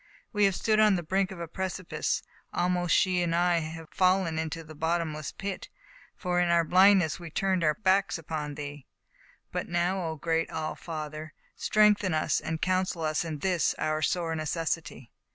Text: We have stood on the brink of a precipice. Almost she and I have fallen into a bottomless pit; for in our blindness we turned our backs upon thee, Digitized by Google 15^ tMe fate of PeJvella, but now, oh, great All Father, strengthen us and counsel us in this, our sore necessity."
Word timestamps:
We 0.33 0.45
have 0.45 0.55
stood 0.55 0.79
on 0.79 0.95
the 0.95 1.03
brink 1.03 1.29
of 1.29 1.39
a 1.39 1.47
precipice. 1.47 2.23
Almost 2.53 2.95
she 2.95 3.21
and 3.21 3.35
I 3.35 3.59
have 3.59 3.89
fallen 3.91 4.39
into 4.39 4.61
a 4.61 4.73
bottomless 4.73 5.31
pit; 5.31 5.69
for 6.15 6.39
in 6.39 6.49
our 6.49 6.63
blindness 6.63 7.19
we 7.19 7.29
turned 7.29 7.63
our 7.63 7.75
backs 7.75 8.17
upon 8.17 8.55
thee, 8.55 8.87
Digitized 9.53 9.53
by 9.53 9.59
Google 9.59 9.59
15^ 9.59 9.61
tMe 9.61 9.61
fate 9.61 9.61
of 9.61 9.61
PeJvella, 9.61 9.67
but 9.67 9.69
now, 9.69 10.03
oh, 10.07 10.15
great 10.15 10.49
All 10.49 10.75
Father, 10.75 11.33
strengthen 11.55 12.13
us 12.15 12.39
and 12.39 12.61
counsel 12.63 13.03
us 13.03 13.23
in 13.23 13.37
this, 13.37 13.75
our 13.77 14.01
sore 14.01 14.35
necessity." 14.35 15.11